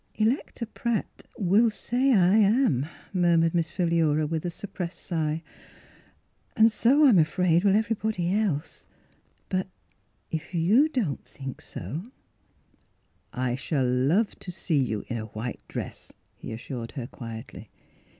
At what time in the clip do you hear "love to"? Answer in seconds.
13.87-14.49